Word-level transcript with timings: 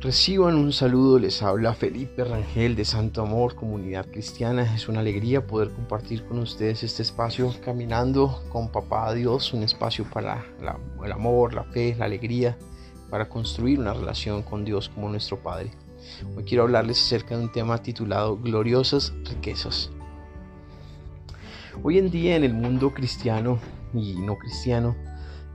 Reciban 0.00 0.56
un 0.56 0.72
saludo, 0.72 1.18
les 1.18 1.42
habla 1.42 1.74
Felipe 1.74 2.24
Rangel 2.24 2.74
de 2.74 2.84
Santo 2.84 3.22
Amor, 3.22 3.54
Comunidad 3.54 4.06
Cristiana. 4.10 4.74
Es 4.74 4.88
una 4.88 5.00
alegría 5.00 5.46
poder 5.46 5.70
compartir 5.70 6.24
con 6.24 6.38
ustedes 6.38 6.82
este 6.82 7.02
espacio 7.02 7.54
caminando 7.64 8.42
con 8.48 8.72
Papá 8.72 9.12
Dios, 9.12 9.52
un 9.52 9.62
espacio 9.62 10.04
para 10.10 10.44
el 11.04 11.12
amor, 11.12 11.52
la 11.52 11.64
fe, 11.64 11.94
la 11.98 12.06
alegría, 12.06 12.56
para 13.10 13.28
construir 13.28 13.78
una 13.78 13.92
relación 13.92 14.42
con 14.42 14.64
Dios 14.64 14.88
como 14.88 15.10
nuestro 15.10 15.38
Padre. 15.38 15.70
Hoy 16.34 16.44
quiero 16.44 16.62
hablarles 16.62 17.00
acerca 17.00 17.36
de 17.36 17.44
un 17.44 17.52
tema 17.52 17.82
titulado 17.82 18.38
Gloriosas 18.38 19.12
riquezas. 19.28 19.90
Hoy 21.82 21.98
en 21.98 22.10
día 22.10 22.36
en 22.36 22.44
el 22.44 22.54
mundo 22.54 22.92
cristiano 22.94 23.58
y 23.92 24.14
no 24.14 24.38
cristiano, 24.38 24.96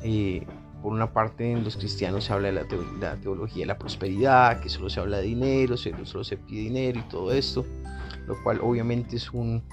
eh, 0.02 0.46
por 0.86 0.94
una 0.94 1.12
parte 1.12 1.52
en 1.52 1.64
los 1.64 1.78
cristianos 1.78 2.26
se 2.26 2.34
habla 2.34 2.50
de 2.50 2.64
la, 3.00 3.16
teología 3.16 3.62
de 3.62 3.66
la 3.66 3.80
prosperidad, 3.80 4.60
que 4.60 4.70
solo 4.70 4.88
se 4.88 5.00
habla 5.00 5.18
de 5.18 5.24
dinero, 5.24 5.78
solo 5.78 6.24
se 6.24 6.38
pide 6.38 6.62
dinero 6.62 7.00
y 7.00 7.10
todo 7.10 7.34
esto, 7.34 7.66
lo 8.28 8.36
cual 8.44 8.60
obviamente 8.62 9.16
es 9.16 9.32
un 9.32 9.64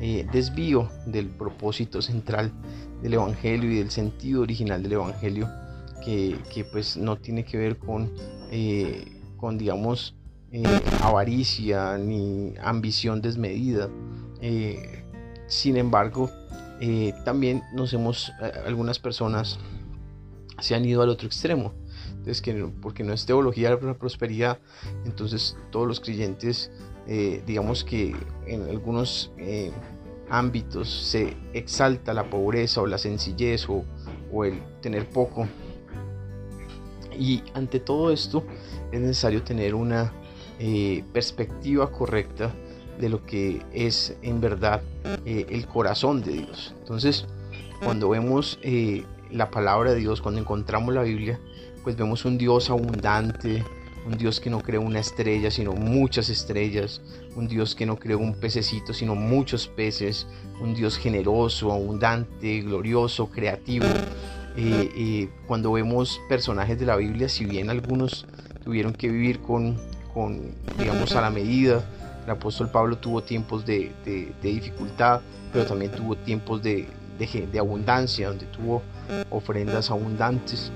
eh, 0.00 0.26
desvío 0.32 0.88
del 1.04 1.28
propósito 1.28 2.00
central 2.00 2.50
del 3.02 3.12
Evangelio 3.12 3.70
y 3.70 3.76
del 3.76 3.90
sentido 3.90 4.40
original 4.40 4.82
del 4.82 4.92
Evangelio, 4.92 5.50
que, 6.02 6.38
pues 6.72 6.96
no 6.96 7.16
tiene 7.16 7.44
que 7.44 7.58
ver 7.58 7.76
con, 7.76 8.10
eh, 8.50 9.20
con 9.36 9.58
digamos, 9.58 10.16
eh, 10.50 10.62
avaricia 11.02 11.98
ni 11.98 12.54
ambición 12.62 13.20
desmedida. 13.20 13.90
sin 15.46 15.76
embargo, 15.76 16.30
también 17.26 17.62
nos 17.74 17.92
hemos, 17.92 18.32
algunas 18.64 18.98
personas 18.98 19.58
se 20.60 20.74
han 20.74 20.84
ido 20.84 21.02
al 21.02 21.08
otro 21.08 21.26
extremo. 21.26 21.72
Que, 22.42 22.70
porque 22.80 23.04
no 23.04 23.12
es 23.12 23.26
teología 23.26 23.70
la 23.70 23.94
prosperidad, 23.94 24.58
entonces 25.04 25.58
todos 25.70 25.86
los 25.86 26.00
creyentes, 26.00 26.70
eh, 27.06 27.42
digamos 27.46 27.84
que 27.84 28.16
en 28.46 28.62
algunos 28.62 29.30
eh, 29.36 29.70
ámbitos 30.30 30.88
se 30.88 31.36
exalta 31.52 32.14
la 32.14 32.30
pobreza 32.30 32.80
o 32.80 32.86
la 32.86 32.96
sencillez 32.96 33.68
o, 33.68 33.84
el 34.42 34.62
tener 34.80 35.06
poco. 35.10 35.46
Y 37.16 37.42
ante 37.52 37.78
todo 37.78 38.10
esto 38.10 38.42
es 38.90 39.00
necesario 39.00 39.42
tener 39.42 39.74
una 39.74 40.10
eh, 40.58 41.04
perspectiva 41.12 41.92
correcta 41.92 42.54
de 42.98 43.10
lo 43.10 43.26
que 43.26 43.60
es 43.70 44.16
en 44.22 44.40
verdad 44.40 44.80
el 45.26 45.66
corazón 45.66 46.22
de 46.22 46.32
Dios. 46.32 46.74
Entonces, 46.78 47.26
cuando 47.82 48.08
vemos 48.08 48.58
la 49.30 49.50
palabra 49.50 49.92
de 49.92 50.00
Dios, 50.00 50.20
cuando 50.20 50.40
encontramos 50.40 50.94
la 50.94 51.02
Biblia, 51.02 51.38
pues 51.82 51.96
vemos 51.96 52.24
un 52.24 52.38
Dios 52.38 52.70
abundante, 52.70 53.64
un 54.06 54.16
Dios 54.16 54.40
que 54.40 54.50
no 54.50 54.60
creó 54.60 54.80
una 54.80 55.00
estrella, 55.00 55.50
sino 55.50 55.72
muchas 55.72 56.28
estrellas, 56.28 57.00
un 57.36 57.48
Dios 57.48 57.74
que 57.74 57.86
no 57.86 57.96
creó 57.96 58.18
un 58.18 58.34
pececito, 58.34 58.92
sino 58.92 59.14
muchos 59.14 59.66
peces, 59.66 60.26
un 60.60 60.74
Dios 60.74 60.96
generoso, 60.96 61.72
abundante, 61.72 62.60
glorioso, 62.60 63.30
creativo. 63.30 63.86
Eh, 64.56 64.90
eh, 64.96 65.28
cuando 65.46 65.72
vemos 65.72 66.20
personajes 66.28 66.78
de 66.78 66.86
la 66.86 66.96
Biblia, 66.96 67.28
si 67.28 67.44
bien 67.44 67.70
algunos 67.70 68.26
tuvieron 68.62 68.92
que 68.92 69.08
vivir 69.08 69.40
con, 69.40 69.76
con 70.12 70.54
digamos, 70.78 71.14
a 71.16 71.20
la 71.20 71.30
medida, 71.30 71.84
el 72.24 72.30
apóstol 72.30 72.70
Pablo 72.70 72.96
tuvo 72.96 73.22
tiempos 73.22 73.66
de 73.66 73.92
dificultad, 74.42 75.20
pero 75.52 75.66
también 75.66 75.92
tuvo 75.92 76.16
tiempos 76.16 76.62
de, 76.62 76.88
de, 77.18 77.58
abundancia, 77.58 78.28
donde 78.28 78.46
tuvo 78.46 78.82
ofrendas 79.30 79.90
abundantes. 79.90 80.70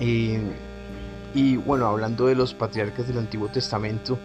Eh, 0.00 0.40
y 1.34 1.56
bueno, 1.56 1.86
hablando 1.86 2.26
de 2.26 2.34
los 2.34 2.54
patriarcas 2.54 3.08
del 3.08 3.18
Antiguo 3.18 3.48
Testamento, 3.48 4.18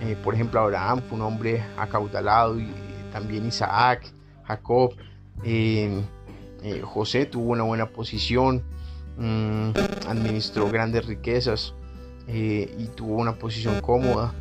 eh, 0.00 0.16
por 0.22 0.34
ejemplo, 0.34 0.60
Abraham 0.60 1.02
fue 1.08 1.18
un 1.18 1.24
hombre 1.24 1.62
acaudalado 1.76 2.58
y 2.58 2.68
también 3.12 3.46
Isaac, 3.46 4.12
Jacob, 4.44 4.94
eh, 5.44 6.02
José 6.82 7.26
tuvo 7.26 7.52
una 7.52 7.62
buena 7.62 7.86
posición, 7.86 8.62
mm, 9.16 9.70
administró 10.08 10.68
grandes 10.68 11.06
riquezas 11.06 11.74
y 12.26 12.86
tuvo 12.94 13.14
una 13.14 13.36
posición 13.36 13.80
cómoda. 13.80 14.34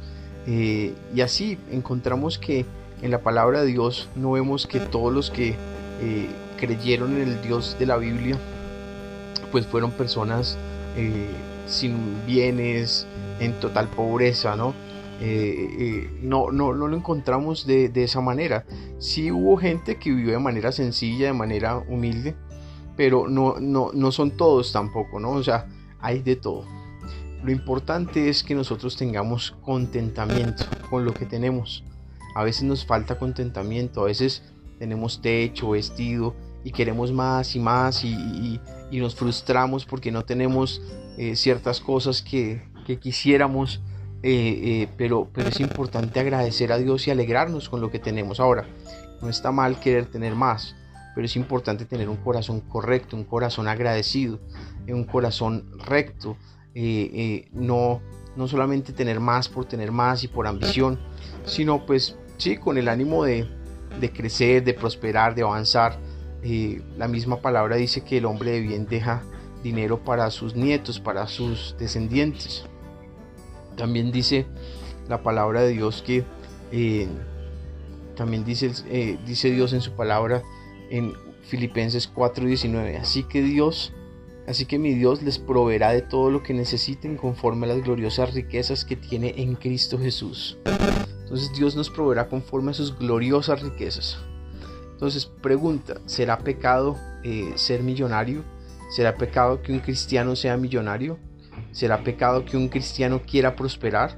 y 0.45 1.21
así 1.21 1.57
encontramos 1.71 2.37
que 2.37 2.65
en 3.01 3.11
la 3.11 3.19
palabra 3.19 3.61
de 3.61 3.67
Dios 3.67 4.09
no 4.15 4.31
vemos 4.31 4.65
que 4.65 4.79
todos 4.79 5.13
los 5.13 5.29
que 5.29 5.55
creyeron 6.57 7.15
en 7.17 7.29
el 7.29 7.41
Dios 7.41 7.77
de 7.79 7.85
la 7.85 7.97
Biblia, 7.97 8.37
pues 9.51 9.65
fueron 9.65 9.91
personas 9.91 10.57
eh, 10.95 11.29
sin 11.67 12.25
bienes, 12.25 13.07
en 13.39 13.53
total 13.59 13.87
pobreza, 13.87 14.55
¿no? 14.55 14.73
Eh, 15.19 15.67
eh, 15.79 16.19
no, 16.21 16.51
no, 16.51 16.73
no, 16.73 16.87
lo 16.87 16.95
encontramos 16.95 17.65
de, 17.65 17.91
esa 17.95 18.21
manera. 18.21 18.65
Sí 18.99 19.31
hubo 19.31 19.57
gente 19.57 19.97
que 19.97 20.11
vivió 20.11 20.33
de 20.33 20.39
manera 20.39 20.71
sencilla, 20.71 21.27
de 21.27 21.33
manera 21.33 21.77
humilde, 21.77 22.35
pero 22.95 23.27
no, 23.27 23.55
no, 23.59 23.91
no 23.93 24.11
son 24.11 24.31
todos 24.31 24.71
tampoco, 24.71 25.19
¿no? 25.19 25.31
O 25.31 25.43
sea, 25.43 25.67
hay 25.99 26.21
de 26.21 26.35
todo. 26.35 26.65
Lo 27.43 27.51
importante 27.51 28.29
es 28.29 28.43
que 28.43 28.55
nosotros 28.55 28.97
tengamos 28.97 29.55
contentamiento 29.61 30.65
con 30.89 31.05
lo 31.05 31.13
que 31.13 31.25
tenemos. 31.25 31.83
A 32.35 32.43
veces 32.43 32.63
nos 32.63 32.85
falta 32.85 33.17
contentamiento, 33.17 34.01
a 34.01 34.05
veces 34.05 34.43
tenemos 34.77 35.21
techo, 35.21 35.71
vestido, 35.71 36.35
y 36.63 36.71
queremos 36.71 37.11
más 37.11 37.55
y 37.55 37.59
más 37.59 38.03
y, 38.03 38.59
nos 38.91 39.15
frustramos 39.15 39.85
porque 39.85 40.11
no 40.11 40.25
tenemos 40.25 40.81
eh, 41.17 41.35
ciertas 41.35 41.79
cosas 41.79 42.21
que, 42.21 42.61
quisiéramos, 43.01 43.81
eh, 44.23 44.59
eh, 44.63 44.89
pero, 44.97 45.29
pero 45.33 45.49
es 45.49 45.59
importante 45.59 46.19
agradecer 46.19 46.71
a 46.71 46.77
Dios 46.77 47.05
y 47.07 47.11
alegrarnos 47.11 47.67
con 47.67 47.81
lo 47.81 47.91
que 47.91 47.99
tenemos. 47.99 48.39
Ahora, 48.39 48.65
no 49.21 49.29
está 49.29 49.51
mal 49.51 49.79
querer 49.79 50.05
tener 50.05 50.35
más, 50.35 50.75
pero 51.15 51.25
es 51.25 51.35
importante 51.35 51.85
tener 51.85 52.07
un 52.07 52.15
corazón 52.15 52.61
correcto, 52.61 53.17
un 53.17 53.25
corazón 53.25 53.67
agradecido, 53.67 54.39
un 54.87 55.03
corazón 55.03 55.69
recto, 55.85 56.37
no, 57.51 58.01
no 58.37 58.47
solamente 58.47 58.93
tener 58.93 59.19
más 59.19 59.49
por 59.49 59.65
tener 59.65 59.91
más 59.91 60.23
y 60.23 60.27
por 60.29 60.47
ambición, 60.47 60.97
sino 61.45 61.85
pues 61.85 62.15
sí, 62.37 62.55
con 62.55 62.77
el 62.77 62.87
ánimo 62.87 63.25
de, 63.25 63.47
de 63.99 64.11
crecer, 64.11 64.63
de 64.63 64.73
prosperar, 64.73 65.35
de 65.35 65.41
avanzar 65.41 65.99
eh, 66.43 66.81
la 66.97 67.07
misma 67.07 67.41
palabra 67.41 67.75
dice 67.75 68.01
que 68.01 68.17
el 68.17 68.25
hombre 68.25 68.51
de 68.51 68.61
bien 68.61 68.85
deja 68.87 69.23
dinero 69.63 70.03
para 70.03 70.29
sus 70.31 70.55
nietos, 70.55 70.99
para 70.99 71.27
sus 71.27 71.75
descendientes. 71.79 72.65
También 73.75 74.11
dice 74.11 74.45
la 75.07 75.23
palabra 75.23 75.61
de 75.61 75.69
Dios 75.69 76.03
que 76.05 76.23
eh, 76.71 77.07
también 78.15 78.43
dice, 78.43 78.71
eh, 78.89 79.17
dice 79.25 79.51
Dios 79.51 79.73
en 79.73 79.81
su 79.81 79.91
palabra 79.91 80.43
en 80.89 81.13
Filipenses 81.43 82.11
4:19. 82.13 82.97
Así 82.97 83.23
que 83.23 83.41
Dios, 83.41 83.93
así 84.47 84.65
que 84.65 84.79
mi 84.79 84.93
Dios 84.93 85.21
les 85.21 85.39
proveerá 85.39 85.91
de 85.91 86.01
todo 86.01 86.31
lo 86.31 86.43
que 86.43 86.53
necesiten 86.53 87.17
conforme 87.17 87.65
a 87.65 87.69
las 87.69 87.83
gloriosas 87.83 88.33
riquezas 88.33 88.85
que 88.85 88.95
tiene 88.95 89.33
en 89.37 89.55
Cristo 89.55 89.97
Jesús. 89.97 90.57
Entonces 91.23 91.51
Dios 91.57 91.75
nos 91.75 91.89
proveerá 91.89 92.29
conforme 92.29 92.71
a 92.71 92.73
sus 92.73 92.97
gloriosas 92.97 93.61
riquezas. 93.61 94.17
Entonces, 94.97 95.27
pregunta, 95.27 96.01
¿será 96.07 96.39
pecado 96.39 96.97
eh, 97.23 97.51
ser 97.53 97.83
millonario? 97.83 98.43
¿Será 98.89 99.13
pecado 99.13 99.61
que 99.61 99.71
un 99.71 99.77
cristiano 99.77 100.35
sea 100.35 100.57
millonario? 100.57 101.19
¿Será 101.71 102.03
pecado 102.03 102.45
que 102.45 102.57
un 102.57 102.67
cristiano 102.67 103.21
quiera 103.21 103.55
prosperar? 103.55 104.17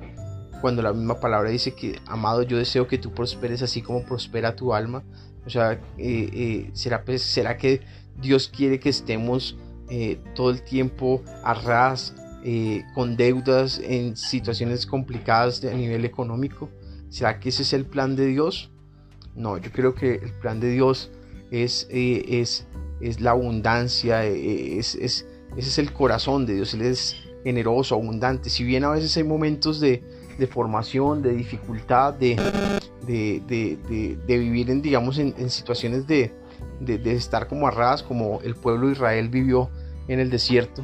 Cuando 0.62 0.82
la 0.82 0.94
misma 0.94 1.20
palabra 1.20 1.50
dice 1.50 1.76
que, 1.76 2.00
amado, 2.08 2.44
yo 2.44 2.58
deseo 2.58 2.88
que 2.88 2.98
tú 2.98 3.14
prosperes 3.14 3.62
así 3.62 3.82
como 3.82 4.06
prospera 4.06 4.56
tu 4.56 4.74
alma. 4.74 5.04
O 5.46 5.50
sea, 5.50 5.74
eh, 5.74 5.80
eh, 5.98 6.70
¿será, 6.72 7.04
pues, 7.04 7.24
¿será 7.24 7.58
que 7.58 7.82
Dios 8.16 8.48
quiere 8.48 8.80
que 8.80 8.88
estemos 8.88 9.58
todo 10.34 10.52
el 10.52 10.62
tiempo 10.62 11.24
a 11.44 11.56
ras, 11.56 12.16
con 12.94 13.18
deudas, 13.18 13.82
en 13.84 14.16
situaciones 14.16 14.86
complicadas 14.86 15.62
a 15.66 15.74
nivel 15.74 16.06
económico? 16.06 16.70
¿Será 17.10 17.42
que 17.42 17.50
ese 17.50 17.64
es 17.64 17.74
el 17.74 17.86
plan 17.86 18.16
de 18.16 18.28
Dios? 18.28 18.69
No, 19.40 19.58
yo 19.58 19.72
creo 19.72 19.96
que 19.96 20.16
el 20.16 20.34
plan 20.34 20.60
de 20.60 20.70
Dios 20.70 21.10
es, 21.50 21.88
eh, 21.90 22.42
es, 22.42 22.68
es 23.00 23.22
la 23.22 23.32
abundancia, 23.32 24.26
eh, 24.26 24.78
es, 24.78 24.96
es, 24.96 25.26
ese 25.56 25.70
es 25.70 25.80
el 25.80 25.94
corazón 25.94 26.46
de 26.46 26.56
Dios, 26.56 26.74
Él 26.74 26.82
es 26.82 27.16
generoso, 27.46 27.96
abundante. 27.96 28.50
Si 28.50 28.66
bien 28.66 28.84
a 28.84 28.90
veces 28.90 29.16
hay 29.16 29.24
momentos 29.24 29.80
de, 29.80 30.04
de 30.38 30.46
formación, 30.46 31.22
de 31.22 31.32
dificultad, 31.32 32.14
de, 32.16 32.36
de, 33.08 34.18
de 34.28 34.38
vivir 34.38 34.70
en, 34.70 34.82
digamos, 34.82 35.18
en, 35.18 35.34
en 35.38 35.50
situaciones 35.50 36.06
de, 36.06 36.34
estar 37.06 37.48
como 37.48 37.66
arradas, 37.66 38.04
como 38.04 38.42
el 38.42 38.56
pueblo 38.56 38.88
de 38.88 38.94
Israel 38.94 39.30
vivió 39.30 39.70
en 40.10 40.20
el 40.20 40.30
desierto, 40.30 40.84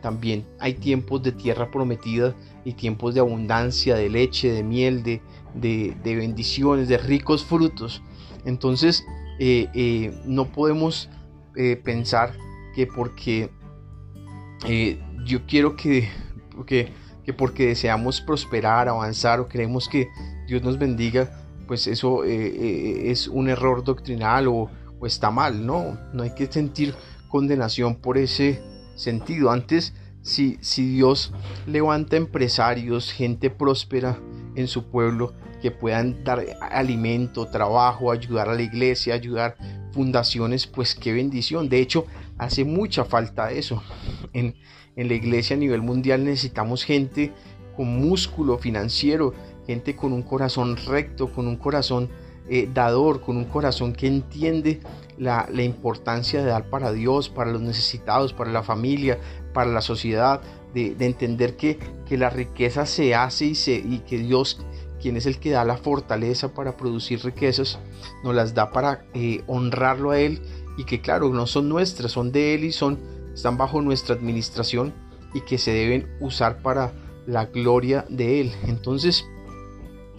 también 0.00 0.46
hay 0.58 0.74
tiempos 0.74 1.22
de 1.22 1.32
tierra 1.32 1.70
prometida 1.70 2.34
y 2.64 2.72
tiempos 2.72 3.14
de 3.14 3.20
abundancia, 3.20 3.96
de 3.96 4.08
leche, 4.08 4.50
de 4.52 4.62
miel, 4.62 5.02
de, 5.02 5.20
de, 5.54 6.16
bendiciones, 6.16 6.88
de 6.88 6.98
ricos 6.98 7.44
frutos. 7.44 8.02
Entonces, 8.44 9.04
eh, 9.38 9.68
eh, 9.74 10.14
no 10.24 10.46
podemos 10.46 11.08
eh, 11.56 11.76
pensar 11.76 12.34
que 12.74 12.86
porque 12.86 13.50
yo 15.24 15.46
quiero 15.46 15.74
que, 15.74 16.08
que, 16.66 16.92
que 17.24 17.32
porque 17.32 17.66
deseamos 17.66 18.20
prosperar, 18.20 18.88
avanzar 18.88 19.40
o 19.40 19.48
queremos 19.48 19.88
que 19.88 20.08
Dios 20.46 20.62
nos 20.62 20.78
bendiga, 20.78 21.30
pues 21.66 21.86
eso 21.86 22.24
es 22.24 23.28
un 23.28 23.48
error 23.48 23.82
doctrinal 23.84 24.48
o, 24.48 24.68
o 24.98 25.06
está 25.06 25.30
mal, 25.30 25.64
no, 25.64 25.98
no 26.12 26.22
hay 26.22 26.34
que 26.34 26.46
sentir 26.46 26.94
condenación 27.28 27.94
por 27.94 28.18
ese 28.18 28.62
sentido. 29.00 29.50
Antes, 29.50 29.94
si, 30.22 30.58
si 30.60 30.86
Dios 30.86 31.32
levanta 31.66 32.16
empresarios, 32.16 33.12
gente 33.12 33.50
próspera 33.50 34.18
en 34.54 34.68
su 34.68 34.90
pueblo, 34.90 35.32
que 35.62 35.70
puedan 35.70 36.24
dar 36.24 36.44
alimento, 36.60 37.46
trabajo, 37.46 38.10
ayudar 38.10 38.48
a 38.48 38.54
la 38.54 38.62
iglesia, 38.62 39.14
ayudar 39.14 39.56
fundaciones, 39.92 40.66
pues 40.66 40.94
qué 40.94 41.12
bendición. 41.12 41.68
De 41.68 41.80
hecho, 41.80 42.06
hace 42.38 42.64
mucha 42.64 43.04
falta 43.04 43.50
eso. 43.50 43.82
En, 44.32 44.54
en 44.96 45.08
la 45.08 45.14
iglesia 45.14 45.56
a 45.56 45.58
nivel 45.58 45.82
mundial 45.82 46.24
necesitamos 46.24 46.84
gente 46.84 47.32
con 47.76 47.98
músculo 47.98 48.58
financiero, 48.58 49.34
gente 49.66 49.96
con 49.96 50.12
un 50.12 50.22
corazón 50.22 50.76
recto, 50.76 51.32
con 51.32 51.46
un 51.46 51.56
corazón 51.56 52.08
eh, 52.48 52.68
dador, 52.72 53.20
con 53.20 53.36
un 53.36 53.44
corazón 53.44 53.92
que 53.92 54.06
entiende 54.06 54.80
la, 55.20 55.62
importancia 55.62 56.42
de 56.42 56.46
dar 56.46 56.70
para 56.70 56.92
Dios, 56.92 57.28
para 57.28 57.52
los 57.52 57.60
necesitados, 57.60 58.32
para 58.32 58.50
la 58.50 58.62
familia, 58.62 59.18
para 59.52 59.70
la 59.70 59.82
sociedad, 59.82 60.40
de, 60.72 60.96
entender 61.00 61.56
que, 61.56 61.78
que, 62.08 62.16
la 62.16 62.30
riqueza 62.30 62.86
se 62.86 63.14
hace 63.14 63.46
y, 63.46 63.54
se, 63.54 63.74
y 63.74 64.02
que 64.06 64.18
Dios, 64.18 64.64
quien 65.00 65.18
es 65.18 65.26
el 65.26 65.38
que 65.38 65.50
da 65.50 65.64
la 65.64 65.76
fortaleza 65.76 66.54
para 66.54 66.76
producir 66.76 67.22
riquezas, 67.22 67.78
nos 68.24 68.34
las 68.34 68.54
da 68.54 68.70
para 68.70 69.04
eh, 69.12 69.42
honrarlo 69.46 70.10
a 70.10 70.18
Él 70.18 70.40
y 70.78 70.84
que 70.84 71.02
claro, 71.02 71.28
no 71.28 71.46
son 71.46 71.68
nuestras, 71.68 72.12
son 72.12 72.32
de 72.32 72.54
Él 72.54 72.64
y 72.64 72.72
son, 72.72 72.98
están 73.34 73.58
bajo 73.58 73.82
nuestra 73.82 74.14
administración 74.14 74.94
y 75.34 75.42
que 75.42 75.58
se 75.58 75.72
deben 75.72 76.08
usar 76.20 76.62
para 76.62 76.92
la 77.26 77.44
gloria 77.44 78.06
de 78.08 78.40
Él. 78.40 78.52
Entonces, 78.66 79.26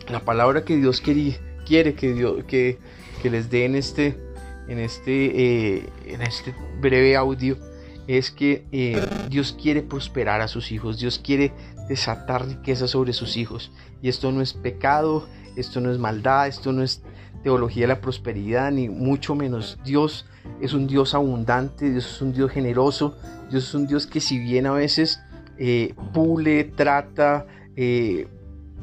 la 0.07 0.19
palabra 0.19 0.63
que 0.63 0.77
Dios 0.77 1.01
quiere 1.01 1.95
que, 1.95 2.13
Dios, 2.13 2.43
que, 2.45 2.77
que 3.23 3.29
les 3.31 3.49
dé 3.49 3.65
en 3.65 3.75
este, 3.75 4.30
en, 4.67 4.79
este, 4.79 5.75
eh, 5.75 5.89
en 6.05 6.21
este 6.21 6.55
breve 6.79 7.15
audio 7.15 7.57
es 8.07 8.31
que 8.31 8.65
eh, 8.71 9.01
Dios 9.29 9.55
quiere 9.59 9.81
prosperar 9.81 10.41
a 10.41 10.47
sus 10.47 10.71
hijos, 10.71 10.99
Dios 10.99 11.19
quiere 11.19 11.53
desatar 11.87 12.47
riqueza 12.47 12.87
sobre 12.87 13.13
sus 13.13 13.37
hijos. 13.37 13.71
Y 14.01 14.09
esto 14.09 14.31
no 14.31 14.41
es 14.41 14.53
pecado, 14.53 15.27
esto 15.55 15.81
no 15.81 15.91
es 15.91 15.97
maldad, 15.97 16.47
esto 16.47 16.71
no 16.71 16.83
es 16.83 17.03
teología 17.43 17.83
de 17.83 17.87
la 17.87 18.01
prosperidad, 18.01 18.71
ni 18.71 18.89
mucho 18.89 19.35
menos. 19.35 19.79
Dios 19.83 20.25
es 20.61 20.73
un 20.73 20.87
Dios 20.87 21.13
abundante, 21.13 21.89
Dios 21.89 22.15
es 22.15 22.21
un 22.21 22.33
Dios 22.33 22.51
generoso, 22.51 23.17
Dios 23.49 23.67
es 23.67 23.73
un 23.73 23.87
Dios 23.87 24.07
que 24.07 24.19
si 24.19 24.39
bien 24.39 24.65
a 24.65 24.71
veces 24.71 25.21
eh, 25.57 25.93
pule, 26.13 26.63
trata 26.63 27.45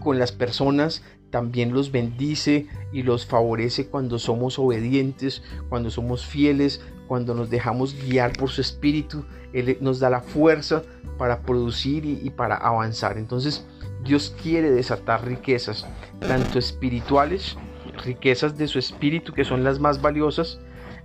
con 0.01 0.19
las 0.19 0.33
personas, 0.33 1.03
también 1.31 1.73
los 1.73 1.93
bendice 1.93 2.67
y 2.93 3.03
los 3.03 3.27
favorece 3.27 3.87
cuando 3.87 4.19
somos 4.19 4.59
obedientes, 4.59 5.43
cuando 5.69 5.91
somos 5.91 6.25
fieles, 6.25 6.81
cuando 7.07 7.35
nos 7.35 7.51
dejamos 7.51 7.95
guiar 7.95 8.33
por 8.33 8.51
su 8.51 8.61
espíritu. 8.61 9.25
Él 9.53 9.79
nos 9.81 9.99
da 9.99 10.11
la 10.11 10.21
fuerza 10.21 10.83
para 11.19 11.43
producir 11.43 12.05
y, 12.05 12.31
para 12.31 12.57
avanzar. 12.57 13.19
Entonces 13.19 13.67
Dios 14.05 14.35
quiere 14.43 14.71
desatar 14.71 15.27
riquezas, 15.27 15.87
tanto 16.21 16.59
espirituales, 16.59 17.57
riquezas 18.05 18.57
de 18.57 18.69
su 18.69 18.79
espíritu 18.79 19.33
que 19.33 19.45
son 19.45 19.65
las 19.65 19.81
más 19.81 20.01
valiosas, 20.01 20.61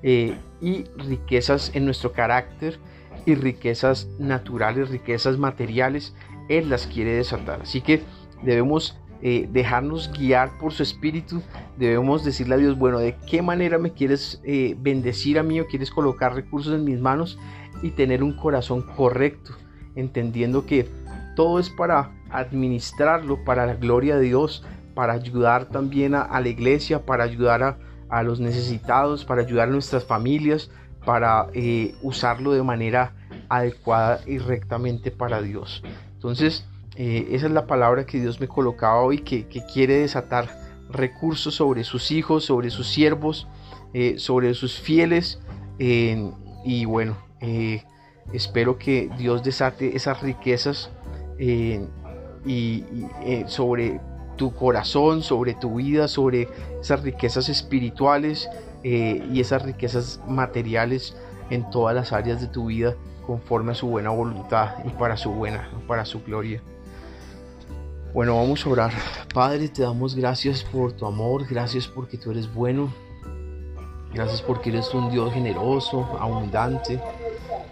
eh, 0.06 0.38
y 0.60 0.84
riquezas 0.98 1.72
en 1.74 1.86
nuestro 1.86 2.12
carácter 2.12 2.78
y 3.26 3.36
riquezas 3.36 4.08
naturales, 4.20 4.90
riquezas 4.90 5.38
materiales. 5.38 6.14
Él 6.50 6.70
las 6.70 6.88
quiere 6.88 7.14
desatar. 7.16 7.62
Así 7.62 7.80
que 7.80 8.04
debemos 8.44 8.98
eh, 9.26 9.48
dejarnos 9.50 10.12
guiar 10.12 10.52
por 10.60 10.74
su 10.74 10.84
espíritu, 10.84 11.42
debemos 11.78 12.26
decirle 12.26 12.56
a 12.56 12.58
Dios, 12.58 12.78
bueno, 12.78 13.00
¿de 13.00 13.16
qué 13.26 13.42
manera 13.42 13.78
me 13.78 13.94
quieres 13.94 14.42
eh, 14.44 14.76
bendecir 14.78 15.40
a 15.40 15.44
mí 15.44 15.62
o 15.62 15.66
quieres 15.66 15.92
colocar 15.92 16.36
recursos 16.36 16.74
en 16.74 16.84
mis 16.84 17.00
manos 17.00 17.40
y 17.82 17.92
tener 17.92 18.22
un 18.22 18.36
corazón 18.36 18.82
correcto, 18.82 19.54
entendiendo 19.96 20.66
que 20.66 20.90
todo 21.38 21.58
es 21.60 21.70
para 21.70 22.12
administrarlo, 22.32 23.46
para 23.46 23.66
la 23.66 23.76
gloria 23.76 24.18
de 24.18 24.24
Dios, 24.24 24.66
para 24.94 25.14
ayudar 25.14 25.70
también 25.70 26.16
a, 26.16 26.42
la 26.42 26.50
iglesia, 26.50 27.06
para 27.06 27.24
ayudar 27.24 27.64
a, 27.64 27.78
a, 28.10 28.24
los 28.24 28.42
necesitados, 28.42 29.24
para 29.24 29.44
ayudar 29.44 29.70
a 29.70 29.72
nuestras 29.72 30.04
familias, 30.04 30.70
para 31.06 31.48
eh, 31.54 31.96
usarlo 32.02 32.52
de 32.52 32.62
manera 32.62 33.14
adecuada 33.48 34.20
y 34.28 34.38
rectamente 34.38 35.12
para 35.12 35.42
Dios. 35.42 35.82
Entonces, 36.16 36.68
eh, 36.96 37.30
esa 37.32 37.48
es 37.48 37.52
la 37.52 37.66
palabra 37.66 38.06
que 38.06 38.20
Dios 38.20 38.40
me 38.40 38.48
colocaba 38.48 39.02
hoy, 39.02 39.20
que, 39.20 39.48
quiere 39.74 40.00
desatar 40.00 40.50
recursos 40.90 41.56
sobre 41.56 41.84
sus 41.84 42.12
hijos, 42.12 42.46
sobre 42.46 42.70
sus 42.70 42.88
siervos, 42.88 43.48
eh, 43.94 44.16
sobre 44.18 44.54
sus 44.54 44.80
fieles. 44.80 45.40
y 45.80 46.86
bueno, 46.86 47.18
eh, 47.42 47.84
espero 48.32 48.78
que 48.78 49.10
Dios 49.18 49.44
desate 49.44 49.96
esas 49.96 50.22
riquezas 50.22 50.92
y, 52.46 52.84
sobre 53.48 54.00
tu 54.38 54.54
corazón, 54.56 55.24
sobre 55.24 55.54
tu 55.56 55.76
vida, 55.76 56.08
sobre 56.08 56.48
esas 56.80 57.02
riquezas 57.04 57.50
espirituales 57.50 58.50
y 58.84 59.40
esas 59.40 59.64
riquezas 59.64 60.22
materiales 60.28 61.16
en 61.50 61.70
todas 61.70 61.96
las 61.96 62.14
áreas 62.14 62.40
de 62.42 62.48
tu 62.48 62.68
vida 62.68 62.96
conforme 63.26 63.72
a 63.72 63.76
su 63.76 63.88
buena 63.88 64.10
voluntad 64.10 64.76
y 64.86 64.90
para 64.90 65.18
su 65.18 65.32
buena, 65.32 65.70
para 65.88 66.06
su 66.06 66.22
gloria. 66.24 66.62
Bueno, 68.14 68.36
vamos 68.36 68.64
a 68.64 68.70
orar. 68.70 68.92
Padre, 69.34 69.70
te 69.70 69.82
damos 69.82 70.14
gracias 70.14 70.64
por 70.64 70.94
tu 70.94 71.08
amor, 71.08 71.48
gracias 71.48 71.88
porque 71.88 72.16
tú 72.16 72.30
eres 72.30 72.54
bueno, 72.54 72.94
gracias 74.14 74.40
porque 74.40 74.70
eres 74.70 74.94
un 74.94 75.10
Dios 75.10 75.34
generoso, 75.34 76.08
abundante. 76.20 77.02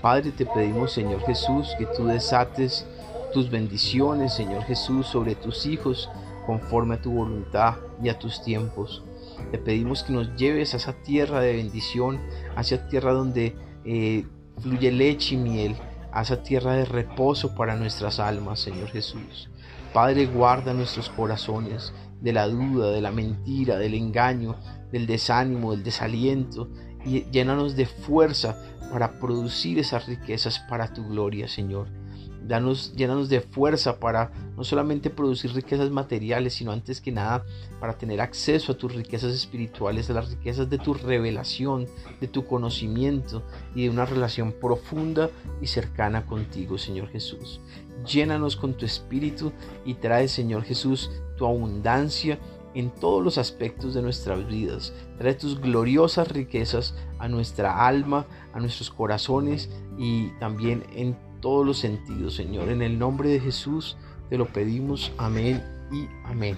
Padre, 0.02 0.32
te 0.32 0.48
pedimos, 0.48 0.94
Señor 0.94 1.22
Jesús, 1.28 1.76
que 1.78 1.86
tú 1.86 2.08
desates 2.08 2.88
tus 3.32 3.52
bendiciones, 3.52 4.34
Señor 4.34 4.64
Jesús, 4.64 5.06
sobre 5.06 5.36
tus 5.36 5.68
hijos, 5.68 6.10
conforme 6.48 6.96
a 6.96 7.02
tu 7.04 7.12
voluntad 7.12 7.76
y 8.02 8.10
a 8.10 8.18
tus 8.18 8.42
tiempos. 8.42 9.04
Te 9.52 9.60
pedimos 9.60 10.02
que 10.02 10.14
nos 10.14 10.36
lleves 10.38 10.74
a 10.74 10.78
esa 10.78 10.94
tierra 11.04 11.40
de 11.42 11.56
bendición, 11.56 12.20
a 12.56 12.62
esa 12.62 12.88
tierra 12.88 13.14
donde 13.14 13.56
eh, 13.86 14.26
fluye 14.60 14.92
leche 14.92 15.36
y 15.36 15.38
miel, 15.38 15.76
a 16.12 16.24
esa 16.24 16.42
tierra 16.42 16.74
de 16.74 16.86
reposo 16.86 17.54
para 17.54 17.76
nuestras 17.76 18.20
almas, 18.20 18.60
Señor 18.60 18.90
Jesús. 18.90 19.51
Padre, 19.94 20.26
guarda 20.26 20.74
nuestros 20.74 21.10
corazones 21.10 21.94
de 22.22 22.34
la 22.34 22.48
duda, 22.48 22.92
de 22.92 23.02
la 23.02 23.12
mentira, 23.12 23.78
del 23.78 23.94
engaño, 23.94 24.56
del 24.92 25.06
desánimo, 25.06 25.72
del 25.72 25.84
desaliento 25.84 26.70
y 27.06 27.24
llénanos 27.32 27.76
de 27.76 27.86
fuerza 27.86 28.58
para 28.92 29.20
producir 29.20 29.80
esas 29.80 30.08
riquezas 30.08 30.60
para 30.60 30.94
tu 30.94 31.08
gloria, 31.08 31.48
Señor. 31.48 32.01
Danos, 32.48 32.94
llénanos 32.96 33.30
de 33.30 33.42
fuerza 33.42 34.00
para 34.00 34.32
no 34.58 34.64
solamente 34.64 35.10
producir 35.10 35.54
riquezas 35.54 35.92
materiales, 35.92 36.54
sino 36.54 36.72
antes 36.72 37.00
que 37.00 37.12
nada 37.12 37.46
para 37.80 37.98
tener 37.98 38.20
acceso 38.20 38.72
a 38.72 38.78
tus 38.78 38.94
riquezas 38.96 39.34
espirituales, 39.34 40.10
a 40.10 40.14
las 40.14 40.30
riquezas 40.30 40.70
de 40.70 40.78
tu 40.78 40.94
revelación, 40.94 41.88
de 42.20 42.28
tu 42.28 42.46
conocimiento 42.46 43.44
y 43.76 43.84
de 43.84 43.90
una 43.90 44.06
relación 44.06 44.54
profunda 44.54 45.30
y 45.62 45.68
cercana 45.68 46.26
contigo, 46.26 46.78
Señor 46.78 47.10
Jesús. 47.10 47.62
Llénanos 48.06 48.56
con 48.56 48.74
tu 48.74 48.86
espíritu 48.86 49.52
y 49.86 49.96
trae, 49.96 50.28
Señor 50.28 50.64
Jesús, 50.64 51.12
tu 51.38 51.46
abundancia 51.46 52.40
en 52.74 52.90
todos 52.90 53.24
los 53.24 53.38
aspectos 53.38 53.94
de 53.94 54.02
nuestras 54.02 54.48
vidas. 54.48 54.94
Trae 55.18 55.34
tus 55.34 55.60
gloriosas 55.60 56.28
riquezas 56.30 56.96
a 57.20 57.28
nuestra 57.28 57.86
alma, 57.86 58.26
a 58.54 58.60
nuestros 58.60 58.90
corazones 58.90 59.70
y 59.98 60.30
también 60.40 60.84
en 60.96 61.18
todos 61.42 61.66
los 61.66 61.80
sentidos, 61.80 62.36
Señor. 62.36 62.70
En 62.70 62.82
el 62.82 62.98
nombre 62.98 63.30
de 63.30 63.40
Jesús 63.40 63.98
te 64.30 64.38
lo 64.38 64.46
pedimos. 64.46 65.12
Amén 65.18 65.62
y 65.92 66.08
amén. 66.24 66.56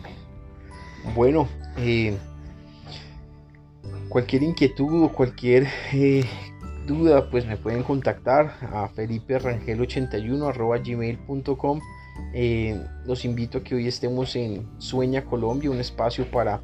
Bueno, 1.15 1.47
eh, 1.77 2.15
cualquier 4.09 4.43
inquietud 4.43 5.03
o 5.03 5.09
cualquier 5.09 5.67
eh, 5.91 6.23
duda, 6.85 7.29
pues 7.29 7.45
me 7.47 7.57
pueden 7.57 7.83
contactar 7.83 8.57
a 8.71 8.87
Felipe 8.89 9.39
Rangel81 9.39 10.83
gmail.com. 10.85 11.81
Eh, 12.33 12.79
los 13.05 13.25
invito 13.25 13.57
a 13.57 13.63
que 13.63 13.75
hoy 13.75 13.87
estemos 13.87 14.35
en 14.35 14.67
Sueña 14.77 15.25
Colombia, 15.25 15.71
un 15.71 15.79
espacio 15.79 16.29
para 16.29 16.61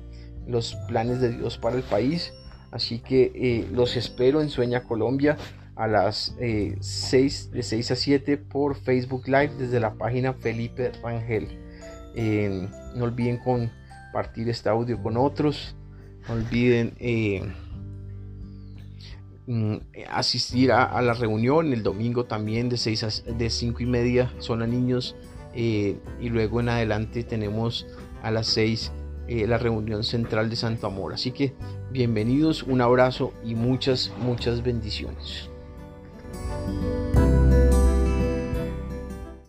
los 0.47 0.75
planes 0.88 1.21
de 1.21 1.31
Dios 1.35 1.57
para 1.57 1.75
el 1.75 1.83
país. 1.83 2.33
Así 2.71 2.99
que 2.99 3.67
los 3.71 3.97
espero 3.97 4.41
en 4.41 4.49
Sueña 4.49 4.83
Colombia 4.83 5.38
a 5.79 5.88
las 5.88 6.36
6 6.81 7.51
de 7.51 7.63
6 7.63 7.91
a 7.91 7.95
7 7.95 8.38
por 8.38 8.75
Facebook 8.75 9.24
Live 9.27 9.53
desde 9.57 9.79
la 9.79 9.93
página 9.93 10.33
Felipe 10.33 10.91
Rangel. 11.01 11.48
no 12.95 13.05
olviden 13.05 13.38
compartir 13.38 14.50
este 14.50 14.67
audio 14.67 15.01
con 15.01 15.15
otros. 15.15 15.77
No 16.27 16.33
olviden 16.36 16.95
eh, 17.00 17.41
mm, 19.48 19.75
asistir 20.12 20.74
a, 20.74 21.01
la 21.01 21.13
reunión 21.13 21.71
el 21.71 21.81
domingo 21.81 22.25
también 22.25 22.67
de 22.67 22.75
6 22.75 23.03
a 23.03 23.31
de 23.31 23.50
5 23.50 23.81
y 23.81 23.86
media 23.86 24.33
son 24.39 24.62
a 24.62 24.67
niños 24.67 25.15
y 25.55 25.95
luego 26.19 26.59
en 26.59 26.69
adelante 26.69 27.24
tenemos 27.24 27.88
a 28.21 28.31
las 28.31 28.48
6 28.48 28.91
la 29.29 29.57
reunión 29.57 30.03
central 30.03 30.50
de 30.50 30.57
Santo 30.57 30.88
Amor. 30.88 31.13
Así 31.13 31.31
que 31.31 31.53
bienvenidos, 31.89 32.63
un 32.63 32.81
abrazo 32.81 33.31
y 33.45 33.55
muchas, 33.55 34.12
muchas 34.19 34.62
bendiciones. 34.62 35.50